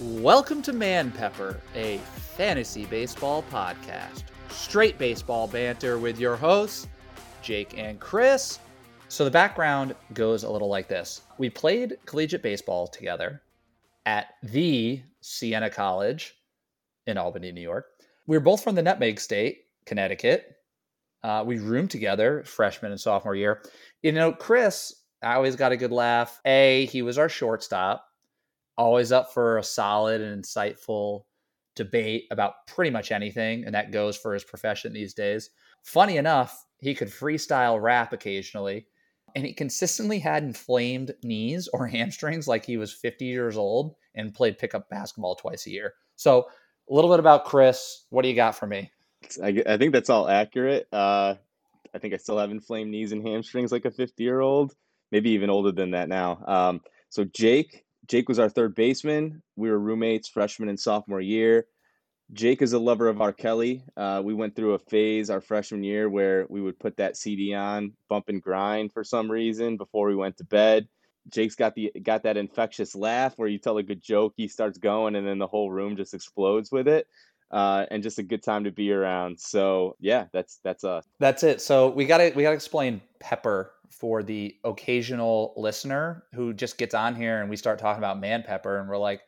[0.00, 4.22] Welcome to Man Pepper, a fantasy baseball podcast.
[4.48, 6.88] Straight baseball banter with your hosts,
[7.42, 8.60] Jake and Chris.
[9.08, 11.20] So the background goes a little like this.
[11.36, 13.42] We played collegiate baseball together
[14.06, 16.34] at the Siena College
[17.06, 17.84] in Albany, New York.
[18.26, 20.56] We were both from the Nutmeg State, Connecticut.
[21.22, 23.62] Uh, we roomed together freshman and sophomore year.
[24.02, 26.40] You know, Chris, I always got a good laugh.
[26.46, 28.06] A, he was our shortstop
[28.76, 31.22] always up for a solid and insightful
[31.76, 35.50] debate about pretty much anything, and that goes for his profession these days.
[35.82, 38.86] Funny enough, he could freestyle rap occasionally,
[39.34, 44.34] and he consistently had inflamed knees or hamstrings like he was 50 years old and
[44.34, 45.94] played pickup basketball twice a year.
[46.16, 46.48] So,
[46.90, 48.04] a little bit about Chris.
[48.10, 48.90] What do you got for me?
[49.42, 50.88] I, I think that's all accurate.
[50.92, 51.36] Uh,
[51.94, 54.74] I think I still have inflamed knees and hamstrings like a 50 year old,
[55.12, 56.42] maybe even older than that now.
[56.46, 59.40] Um, so, Jake Jake was our third baseman.
[59.54, 61.66] We were roommates freshman and sophomore year.
[62.32, 63.32] Jake is a lover of R.
[63.32, 63.84] Kelly.
[63.96, 67.54] Uh, we went through a phase our freshman year where we would put that CD
[67.54, 70.88] on, bump and grind for some reason before we went to bed.
[71.28, 74.78] Jake's got the got that infectious laugh where you tell a good joke, he starts
[74.78, 77.06] going, and then the whole room just explodes with it.
[77.52, 79.38] Uh, and just a good time to be around.
[79.38, 81.06] So yeah, that's that's us.
[81.20, 81.60] That's it.
[81.60, 87.14] So we gotta we gotta explain Pepper for the occasional listener who just gets on
[87.14, 89.20] here and we start talking about man pepper and we're like,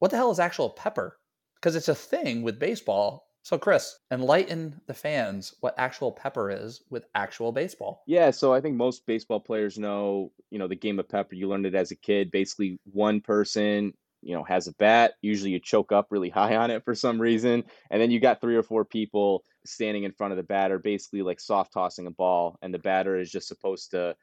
[0.00, 1.18] what the hell is actual pepper?
[1.54, 3.26] Because it's a thing with baseball.
[3.42, 8.02] So, Chris, enlighten the fans what actual pepper is with actual baseball.
[8.06, 11.34] Yeah, so I think most baseball players know, you know, the game of pepper.
[11.34, 12.30] You learned it as a kid.
[12.30, 16.70] Basically, one person you know has a bat usually you choke up really high on
[16.70, 20.32] it for some reason and then you got three or four people standing in front
[20.32, 23.90] of the batter basically like soft tossing a ball and the batter is just supposed
[23.90, 24.14] to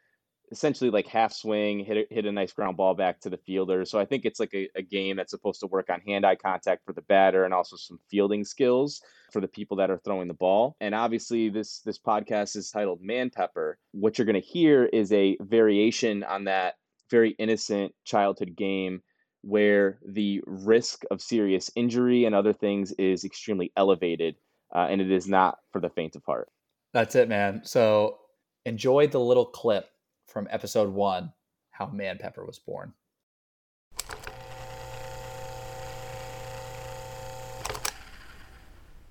[0.51, 3.85] essentially like half swing hit a, hit a nice ground ball back to the fielder.
[3.85, 6.85] So i think it's like a, a game that's supposed to work on hand-eye contact
[6.85, 10.33] for the batter and also some fielding skills for the people that are throwing the
[10.33, 10.75] ball.
[10.79, 13.77] And obviously this this podcast is titled man pepper.
[13.91, 16.75] What you're going to hear is a variation on that
[17.09, 19.01] very innocent childhood game
[19.47, 24.35] where the risk of serious injury and other things is extremely elevated,
[24.75, 26.49] uh, and it is not for the faint of heart.
[26.93, 27.61] That's it, man.
[27.63, 28.17] So
[28.65, 29.89] enjoy the little clip
[30.27, 31.31] from episode one
[31.71, 32.93] how Man Pepper was born.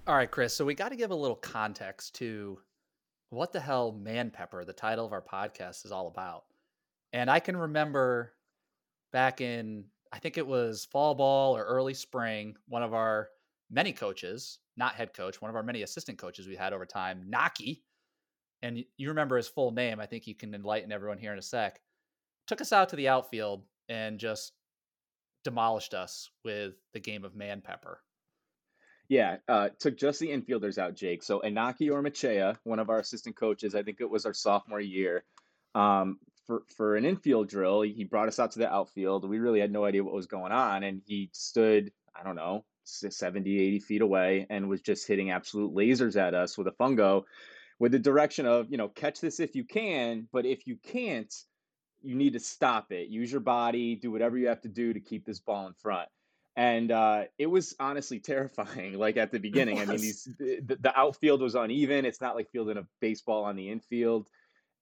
[0.06, 0.54] All right, Chris.
[0.54, 2.58] So we got to give a little context to
[3.30, 6.44] what the hell Man Pepper, the title of our podcast, is all about.
[7.12, 8.34] And I can remember
[9.12, 9.84] back in
[10.16, 13.28] I think it was fall ball or early spring, one of our
[13.70, 17.24] many coaches, not head coach, one of our many assistant coaches we had over time,
[17.28, 17.82] Naki,
[18.62, 20.00] and you remember his full name.
[20.00, 21.82] I think you can enlighten everyone here in a sec.
[22.46, 24.52] Took us out to the outfield and just
[25.44, 28.00] demolished us with the game of man pepper.
[29.10, 31.24] Yeah, uh, took just the infielders out, Jake.
[31.24, 35.24] So Inaki Ormachea, one of our assistant coaches, I think it was our sophomore year,
[35.74, 39.28] um, for for an infield drill, he brought us out to the outfield.
[39.28, 42.64] We really had no idea what was going on, and he stood, I don't know,
[42.84, 47.24] 70, 80 feet away and was just hitting absolute lasers at us with a fungo
[47.78, 51.32] with the direction of, you know, catch this if you can, but if you can't,
[52.02, 53.08] you need to stop it.
[53.08, 56.08] Use your body, do whatever you have to do to keep this ball in front.
[56.56, 58.98] And uh, it was honestly terrifying.
[58.98, 62.04] Like at the beginning, I mean, these the, the outfield was uneven.
[62.04, 64.28] It's not like fielding a baseball on the infield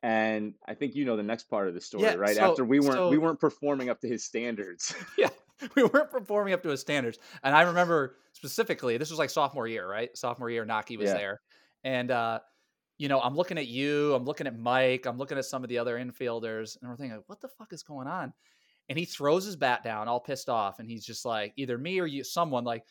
[0.04, 2.36] and I think you know the next part of the story, yeah, right?
[2.36, 4.94] So, After we weren't so, we weren't performing up to his standards.
[5.18, 5.30] yeah,
[5.74, 7.18] we weren't performing up to his standards.
[7.42, 10.14] And I remember specifically, this was like sophomore year, right?
[10.14, 11.16] Sophomore year, Naki was yeah.
[11.16, 11.40] there,
[11.84, 12.40] and uh,
[12.98, 15.70] you know, I'm looking at you, I'm looking at Mike, I'm looking at some of
[15.70, 18.34] the other infielders, and we're thinking, what the fuck is going on?
[18.90, 21.98] And he throws his bat down, all pissed off, and he's just like, either me
[21.98, 22.84] or you, someone like,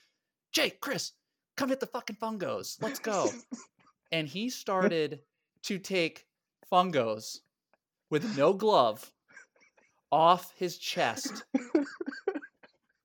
[0.52, 1.12] Jake, Chris,
[1.58, 3.30] come hit the fucking fungos, let's go.
[4.12, 5.20] and he started
[5.66, 6.26] to take
[6.72, 7.40] fungos
[8.10, 9.12] with no glove
[10.12, 11.44] off his chest.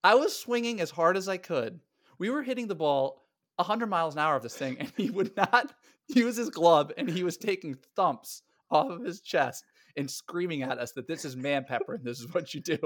[0.05, 1.81] I was swinging as hard as I could.
[2.19, 3.25] We were hitting the ball
[3.57, 5.73] 100 miles an hour of this thing, and he would not
[6.09, 9.65] use his glove, and he was taking thumps off of his chest
[9.97, 12.79] and screaming at us that this is man pepper and this is what you do.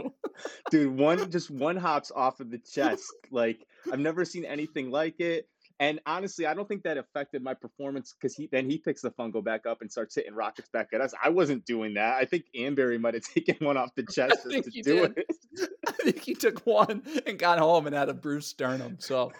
[0.70, 3.04] Dude, one just one hops off of the chest.
[3.30, 5.48] Like I've never seen anything like it.
[5.80, 9.10] And honestly, I don't think that affected my performance because he then he picks the
[9.10, 11.14] fungo back up and starts hitting rockets back at us.
[11.22, 12.14] I wasn't doing that.
[12.14, 15.18] I think Amberry might have taken one off the chest to do did.
[15.18, 15.70] it.
[15.88, 18.96] I think he took one and got home and had a bruised sternum.
[18.98, 19.32] So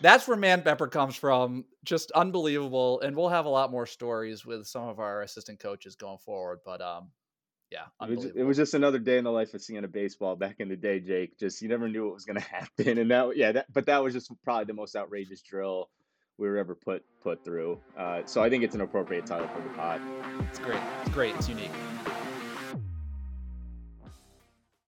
[0.00, 1.64] that's where Man Pepper comes from.
[1.84, 3.00] Just unbelievable.
[3.00, 6.60] And we'll have a lot more stories with some of our assistant coaches going forward.
[6.64, 7.08] But um,
[7.70, 10.56] yeah, it was, it was, just another day in the life of Siena baseball back
[10.58, 11.38] in the day, Jake.
[11.38, 14.02] Just you never knew what was going to happen, and that yeah, that, but that
[14.02, 15.88] was just probably the most outrageous drill
[16.36, 17.80] we were ever put put through.
[17.96, 20.00] Uh, so I think it's an appropriate title for the pod.
[20.48, 20.80] It's great.
[21.02, 21.34] It's great.
[21.36, 21.70] It's unique.